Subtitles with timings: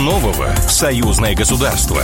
[0.00, 2.02] нового союзное государство?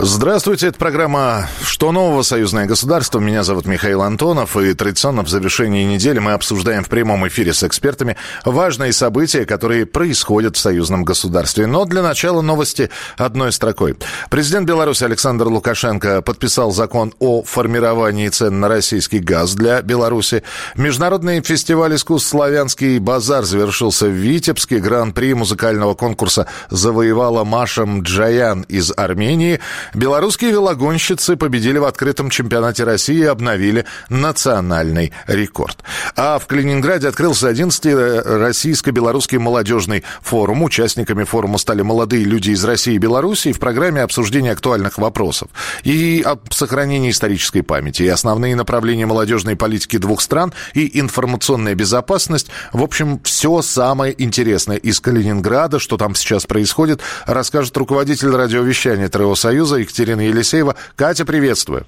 [0.00, 2.22] Здравствуйте, это программа «Что нового?
[2.22, 3.18] Союзное государство».
[3.18, 7.64] Меня зовут Михаил Антонов, и традиционно в завершении недели мы обсуждаем в прямом эфире с
[7.64, 11.66] экспертами важные события, которые происходят в союзном государстве.
[11.66, 13.96] Но для начала новости одной строкой.
[14.30, 20.44] Президент Беларуси Александр Лукашенко подписал закон о формировании цен на российский газ для Беларуси.
[20.76, 24.78] Международный фестиваль искусств «Славянский базар» завершился в Витебске.
[24.78, 29.58] Гран-при музыкального конкурса завоевала Маша Джаян из Армении–
[29.94, 35.82] Белорусские велогонщицы победили в открытом чемпионате России и обновили национальный рекорд.
[36.16, 40.62] А в Калининграде открылся 11-й российско-белорусский молодежный форум.
[40.62, 45.48] Участниками форума стали молодые люди из России и Беларуси в программе обсуждения актуальных вопросов
[45.82, 52.48] и об сохранении исторической памяти, и основные направления молодежной политики двух стран, и информационная безопасность.
[52.72, 59.34] В общем, все самое интересное из Калининграда, что там сейчас происходит, расскажет руководитель радиовещания ТРО
[59.34, 60.76] Союза Екатерина Елисеева.
[60.96, 61.86] Катя, приветствую.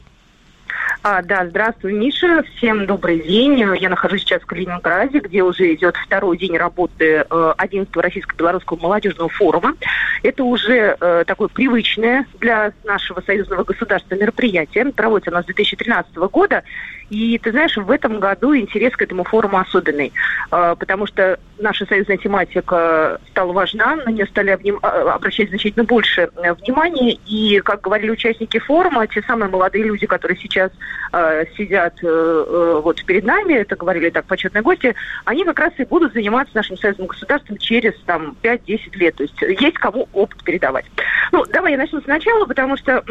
[1.03, 2.43] А, да, здравствуй, Миша.
[2.43, 3.59] Всем добрый день.
[3.81, 9.31] Я нахожусь сейчас в Калининграде, где уже идет второй день работы 11-го э, Российско-Белорусского молодежного
[9.31, 9.77] форума.
[10.23, 14.93] Это уже э, такое привычное для нашего союзного государства мероприятие.
[14.93, 16.65] Проводится оно с 2013 года.
[17.11, 20.13] И ты знаешь, в этом году интерес к этому форуму особенный,
[20.51, 24.59] э, потому что наша союзная тематика стала важна, на нее стали.
[24.83, 27.19] А, обращать значительно больше внимания.
[27.27, 30.71] И, как говорили участники форума, те самые молодые люди, которые сейчас
[31.13, 34.95] э, сидят э, э, вот перед нами, это говорили так почетные гости,
[35.25, 39.17] они как раз и будут заниматься нашим союзным государством через там 5-10 лет.
[39.17, 40.87] То есть есть кому опыт передавать.
[41.33, 43.03] Ну, давай я начну сначала, потому что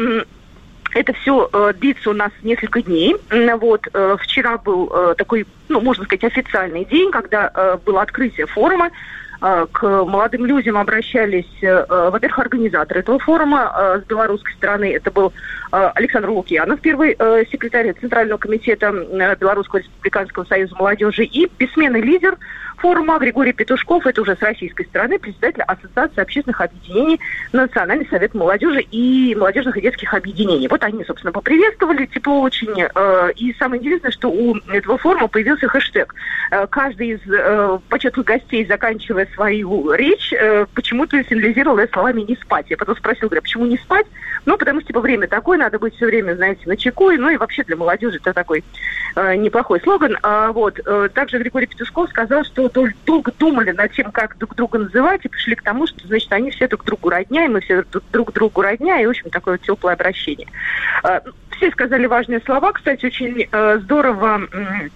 [0.94, 3.16] это все э, длится у нас несколько дней.
[3.30, 8.46] Вот э, вчера был э, такой, ну можно сказать, официальный день, когда э, было открытие
[8.46, 8.90] форума.
[9.42, 14.92] Э, к молодым людям обращались, э, во-первых, организаторы этого форума э, с белорусской стороны.
[14.92, 15.32] Это был
[15.70, 17.14] Александр Лукьянов, первый
[17.48, 18.90] секретарь Центрального комитета
[19.38, 22.36] Белорусского республиканского союза молодежи и бессменный лидер
[22.80, 27.20] форума Григорий Петушков, это уже с российской стороны, председатель Ассоциации общественных объединений
[27.52, 30.68] Национальный совет молодежи и молодежных и детских объединений.
[30.68, 32.74] Вот они, собственно, поприветствовали тепло очень.
[32.94, 36.14] Э, и самое интересное, что у этого форума появился хэштег.
[36.50, 40.32] Э, каждый из э, почетных гостей, заканчивая свою речь,
[40.74, 42.66] почему-то сигнализировал словами «не спать».
[42.68, 44.06] Я потом спросил, говорю, «А почему не спать?
[44.46, 47.10] Ну, потому что, типа, время такое, надо быть все время, знаете, на чеку.
[47.10, 48.64] Ну, и вообще для молодежи это такой
[49.14, 50.16] неплохой слоган.
[50.22, 50.80] А, вот.
[51.14, 52.70] Также Григорий Петушков сказал, что
[53.04, 56.50] долго думали над тем, как друг друга называть, и пришли к тому, что, значит, они
[56.50, 59.94] все друг другу родня, и мы все друг другу родня, и, в общем, такое теплое
[59.94, 60.48] обращение.
[61.02, 61.22] А,
[61.56, 62.72] все сказали важные слова.
[62.72, 64.88] Кстати, очень э, здорово Э,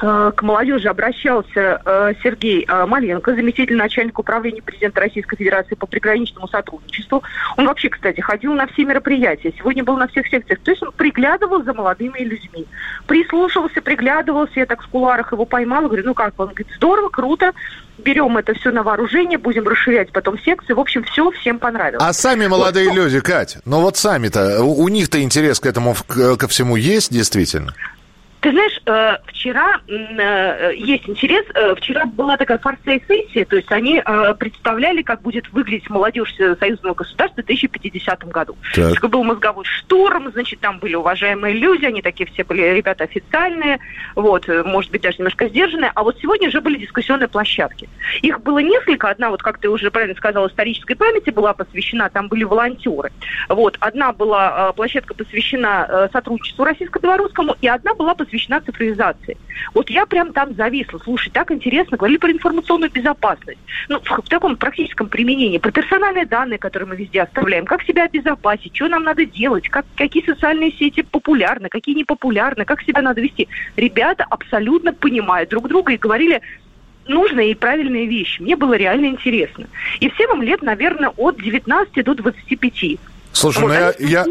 [0.00, 6.48] к молодежи обращался э, Сергей э, Маленко, заместитель начальника управления президента Российской Федерации по приграничному
[6.48, 7.22] сотрудничеству.
[7.58, 10.60] Он вообще, кстати, ходил на все мероприятия, сегодня был на всех секциях.
[10.60, 12.66] То есть он приглядывал за молодыми людьми.
[13.06, 17.52] Прислушивался, приглядывался, я так в кулуарах его поймала, говорю, ну как, он говорит, здорово, круто,
[17.98, 20.72] берем это все на вооружение, будем расширять потом секции.
[20.72, 22.02] В общем, все всем понравилось.
[22.02, 25.94] А сами молодые вот, люди, Кать, ну вот сами-то, у, у них-то интерес к этому,
[26.08, 27.74] ко всему есть действительно?
[28.40, 31.44] Ты знаешь, э, вчера э, есть интерес.
[31.54, 34.02] Э, вчера была такая форсей-сессия, то есть они
[34.38, 38.56] представляли, как будет выглядеть молодежь союзного государства в 2050 году.
[38.74, 38.94] Так.
[38.94, 43.78] Такой был мозговой штурм, значит, там были уважаемые люди, они такие все были ребята официальные,
[44.14, 45.92] вот, может быть, даже немножко сдержанные.
[45.94, 47.88] А вот сегодня уже были дискуссионные площадки.
[48.22, 49.10] Их было несколько.
[49.10, 53.12] Одна, вот как ты уже правильно сказала, исторической памяти была посвящена, там были волонтеры.
[53.48, 59.36] Вот, одна была площадка посвящена сотрудничеству российско-белорусскому, и одна была посвящена посвящена цифровизации.
[59.74, 60.98] Вот я прям там зависла.
[61.02, 61.96] Слушай, так интересно.
[61.96, 63.58] Говорили про информационную безопасность.
[63.88, 65.58] Ну, в, в таком практическом применении.
[65.58, 67.66] Про персональные данные, которые мы везде оставляем.
[67.66, 72.64] Как себя обезопасить, что нам надо делать, как, какие социальные сети популярны, какие не популярны,
[72.64, 73.48] как себя надо вести.
[73.76, 76.40] Ребята абсолютно понимают друг друга и говорили,
[77.06, 78.40] нужные и правильные вещи.
[78.40, 79.66] Мне было реально интересно.
[79.98, 82.98] И всем им лет, наверное, от 19 до 25.
[83.32, 84.26] Слушай, ну я, я,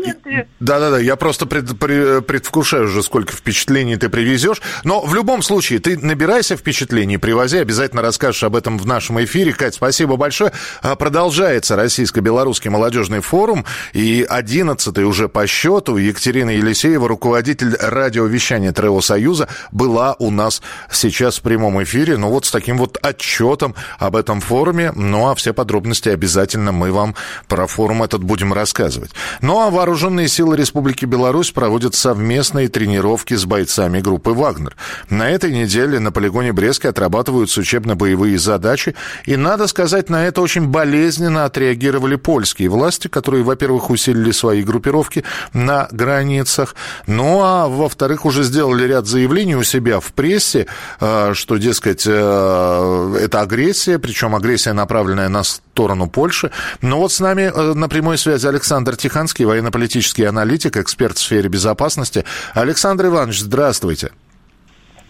[0.59, 4.61] да-да-да, я просто пред, пред, предвкушаю уже, сколько впечатлений ты привезешь.
[4.83, 9.53] Но в любом случае, ты набирайся впечатлений, привози, обязательно расскажешь об этом в нашем эфире.
[9.53, 10.51] Кать, спасибо большое.
[10.81, 15.95] А, продолжается Российско-Белорусский молодежный форум, и одиннадцатый уже по счету.
[15.95, 20.61] Екатерина Елисеева, руководитель радиовещания ТРО Союза, была у нас
[20.91, 22.17] сейчас в прямом эфире.
[22.17, 24.91] Ну вот с таким вот отчетом об этом форуме.
[24.93, 27.15] Ну а все подробности обязательно мы вам
[27.47, 29.11] про форум этот будем рассказывать рассказывать.
[29.41, 34.75] Ну а вооруженные силы Республики Беларусь проводят совместные тренировки с бойцами группы «Вагнер».
[35.09, 38.95] На этой неделе на полигоне Брески отрабатываются учебно-боевые задачи.
[39.25, 45.23] И, надо сказать, на это очень болезненно отреагировали польские власти, которые, во-первых, усилили свои группировки
[45.53, 46.75] на границах,
[47.07, 50.67] ну а во-вторых, уже сделали ряд заявлений у себя в прессе,
[50.99, 56.51] э, что, дескать, э, это агрессия, причем агрессия, направленная на сторону Польши.
[56.81, 61.49] Но вот с нами э, на прямой связи Александр Тиханский, военно-политический аналитик, эксперт в сфере
[61.49, 62.25] безопасности.
[62.53, 64.11] Александр Иванович, здравствуйте.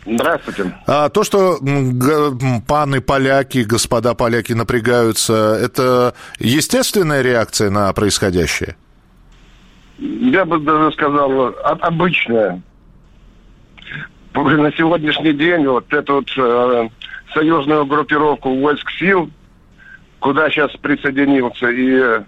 [0.05, 0.73] Здравствуйте.
[0.87, 1.59] А то, что
[2.67, 8.75] паны поляки, господа поляки напрягаются, это естественная реакция на происходящее?
[9.97, 12.61] Я бы даже сказал, обычная.
[14.33, 16.89] На сегодняшний день вот эту вот э,
[17.33, 19.29] союзную группировку войск сил,
[20.19, 22.23] куда сейчас присоединился и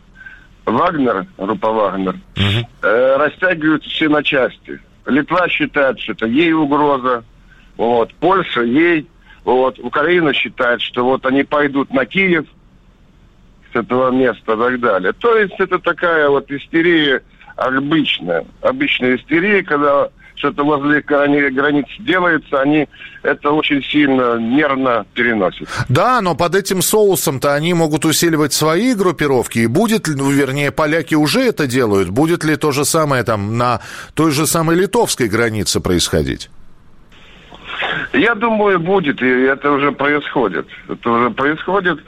[0.66, 2.68] Вагнер, группа Вагнер, угу.
[2.84, 4.80] э, растягивают все на части.
[5.06, 7.24] Литва считает, что это ей угроза,
[7.78, 9.08] вот, Польша ей,
[9.44, 12.46] вот, Украина считает, что вот они пойдут на Киев
[13.74, 15.14] с этого места и так далее.
[15.14, 17.24] То есть это такая вот истерия
[17.56, 22.88] обычная, обычная истерия, когда что-то возле границ делается, они
[23.24, 25.68] это очень сильно нервно переносят.
[25.90, 29.60] Да, но под этим соусом-то они могут усиливать свои группировки.
[29.60, 32.10] И будет, ну, вернее, поляки уже это делают.
[32.10, 33.82] Будет ли то же самое там на
[34.14, 36.50] той же самой литовской границе происходить?
[38.14, 40.68] Я думаю, будет, и это уже происходит.
[40.90, 42.00] Это уже происходит.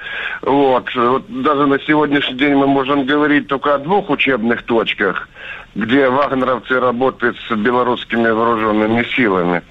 [0.41, 0.93] Вот.
[0.95, 5.29] вот даже на сегодняшний день мы можем говорить только о двух учебных точках,
[5.75, 9.61] где вагнеровцы работают с белорусскими вооруженными силами.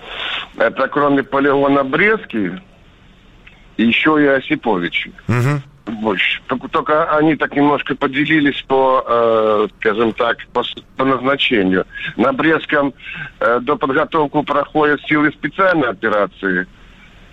[0.57, 2.53] Это кроме полигона Брестский,
[3.77, 5.13] еще и Осиповичи.
[5.29, 5.72] Угу
[6.03, 6.43] больше.
[6.47, 10.63] Только, только они так немножко поделились по, э, скажем так, по,
[10.97, 11.87] по назначению.
[12.17, 12.93] На Брестском
[13.41, 16.67] э, до подготовку проходят силы специальной операции,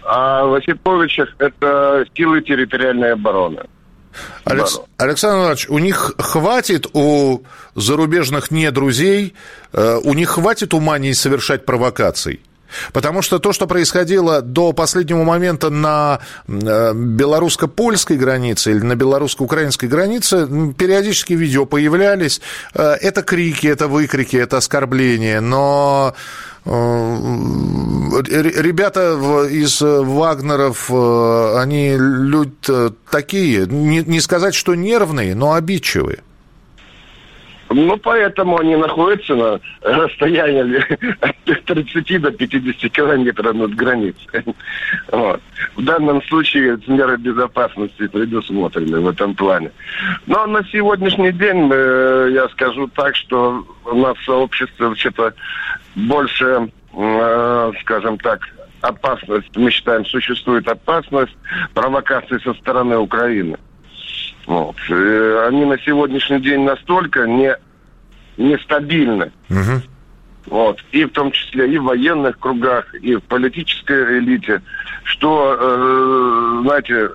[0.03, 3.63] а в Осиповичах это силы территориальной обороны.
[4.45, 4.79] Алекс...
[4.97, 7.43] Александр Иванович, у них хватит у
[7.75, 9.33] зарубежных не друзей,
[9.73, 12.41] э, у них хватит ума не совершать провокаций?
[12.93, 19.85] Потому что то, что происходило до последнего момента на э, белорусско-польской границе или на белорусско-украинской
[19.85, 22.41] границе, периодически видео появлялись.
[22.73, 26.15] Э, это крики, это выкрики, это оскорбления, но
[26.65, 36.19] э, ребята из Вагнеров, они люди такие, не сказать, что нервные, но обидчивые.
[37.69, 40.83] Ну, поэтому они находятся на расстоянии
[41.21, 44.43] от 30 до 50 километров над границей.
[45.11, 45.41] Вот.
[45.75, 49.71] В данном случае меры безопасности предусмотрены в этом плане.
[50.25, 55.33] Но на сегодняшний день, э, я скажу так, что у нас в сообществе вообще-то
[55.95, 58.41] больше, э, скажем так,
[58.81, 61.35] опасность, мы считаем, существует опасность
[61.73, 63.57] провокации со стороны Украины.
[64.49, 64.75] Вот.
[64.89, 67.55] Э, они на сегодняшний день настолько не,
[68.35, 69.31] нестабильны.
[69.47, 69.81] Угу.
[70.47, 70.83] Вот.
[70.91, 74.63] И в том числе и в военных кругах, и в политической элите,
[75.03, 77.11] что, э, знаете,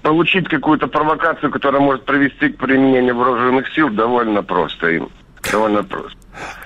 [0.00, 5.10] получить какую-то провокацию, которая может привести к применению вооруженных сил, довольно просто им.
[5.52, 6.21] Довольно просто.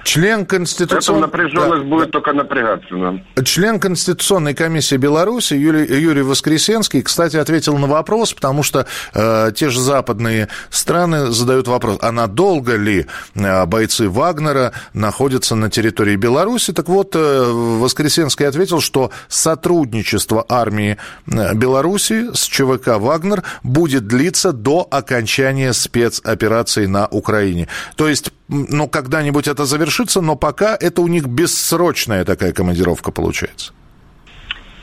[0.07, 1.23] Член Конституционной...
[1.23, 3.25] напряженность да, будет только напрягаться нам.
[3.45, 9.69] Член Конституционной комиссии Беларуси Юрий, Юрий Воскресенский, кстати, ответил на вопрос, потому что э, те
[9.69, 16.73] же западные страны задают вопрос, а надолго ли э, бойцы Вагнера находятся на территории Беларуси?
[16.73, 24.53] Так вот, э, Воскресенский ответил, что сотрудничество армии э, Беларуси с ЧВК «Вагнер» будет длиться
[24.53, 27.67] до окончания спецоперации на Украине.
[27.97, 33.73] То есть, ну, когда-нибудь это завершится, но пока это у них бессрочная такая командировка получается.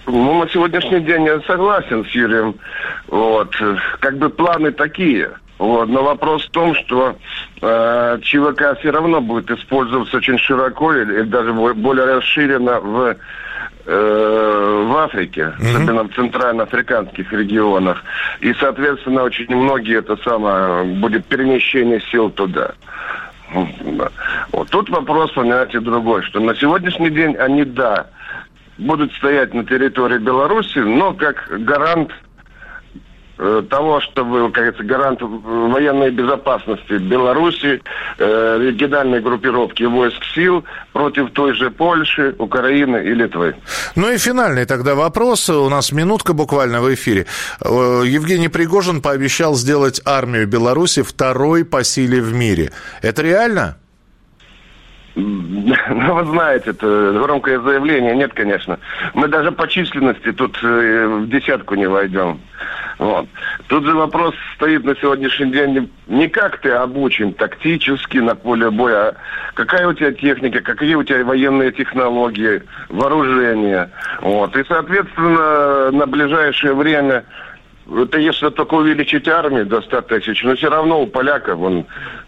[0.05, 2.55] Ну, на сегодняшний день я согласен с Юрием.
[3.07, 3.55] Вот.
[3.99, 5.31] Как бы планы такие.
[5.59, 5.87] Вот.
[5.87, 7.15] Но вопрос в том, что
[7.61, 13.15] э, ЧВК все равно будет использоваться очень широко или, или даже более расширенно в
[13.85, 15.69] э, в Африке, mm-hmm.
[15.69, 18.03] особенно в центральноафриканских регионах.
[18.41, 22.73] И, соответственно, очень многие это самое будет перемещение сил туда.
[24.51, 28.07] Вот тут вопрос, понимаете, другой, что на сегодняшний день они, да,
[28.77, 32.11] будут стоять на территории Беларуси, но как гарант
[33.69, 37.81] того, чтобы, как говорится, гарант военной безопасности Беларуси,
[38.17, 43.55] э, региональной группировки войск сил против той же Польши, Украины и Литвы.
[43.95, 45.49] Ну и финальный тогда вопрос.
[45.49, 47.25] У нас минутка буквально в эфире.
[47.61, 52.71] Э, Евгений Пригожин пообещал сделать армию Беларуси второй по силе в мире.
[53.01, 53.77] Это реально?
[55.15, 58.15] Ну, вы знаете, это громкое заявление.
[58.15, 58.79] Нет, конечно.
[59.13, 62.39] Мы даже по численности тут э, в десятку не войдем.
[63.03, 63.27] Вот.
[63.67, 69.09] Тут же вопрос стоит на сегодняшний день не как ты обучен тактически на поле боя,
[69.09, 69.15] а
[69.55, 73.89] какая у тебя техника, какие у тебя военные технологии, вооружение.
[74.21, 74.55] Вот.
[74.55, 77.25] И, соответственно, на ближайшее время
[77.93, 81.85] это если только увеличить армию до 100 тысяч, но все равно у поляков он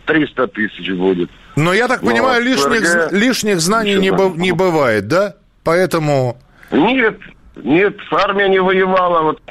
[0.08, 1.30] 300 тысяч будет.
[1.56, 3.14] Но я так понимаю, но лишних, ФРГ...
[3.14, 4.34] лишних знаний не, б...
[4.36, 5.36] не бывает, да?
[5.64, 6.38] Поэтому...
[6.70, 7.18] Нет,
[7.64, 9.22] нет, армия не воевала.
[9.22, 9.42] Вот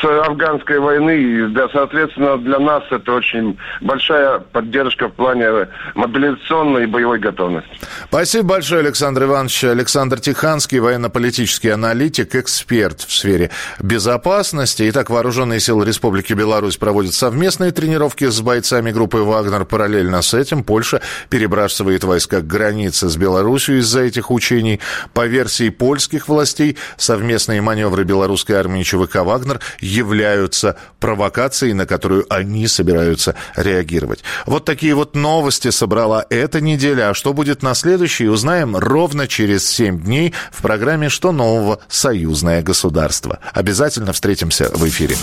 [0.00, 1.16] с афганской войны.
[1.18, 7.70] И, да, соответственно, для нас это очень большая поддержка в плане мобилизационной и боевой готовности.
[8.08, 9.64] Спасибо большое, Александр Иванович.
[9.64, 13.50] Александр Тиханский, военно-политический аналитик, эксперт в сфере
[13.80, 14.88] безопасности.
[14.88, 19.64] Итак, Вооруженные силы Республики Беларусь проводят совместные тренировки с бойцами группы «Вагнер».
[19.64, 24.80] Параллельно с этим Польша перебрасывает войска к границе с Беларусью из-за этих учений.
[25.14, 32.66] По версии польских властей, совместные маневры белорусской армии ЧВК «Вагнер» являются провокацией, на которую они
[32.68, 34.22] собираются реагировать.
[34.46, 37.10] Вот такие вот новости собрала эта неделя.
[37.10, 41.80] А что будет на следующей, узнаем ровно через 7 дней в программе «Что нового?
[41.88, 43.38] Союзное государство».
[43.52, 45.16] Обязательно встретимся в эфире.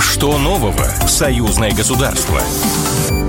[0.00, 0.84] Что нового?
[1.08, 2.40] Союзное государство.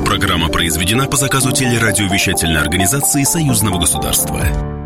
[0.05, 4.82] Программа произведена по заказу телерадиовещательной организации Союзного государства.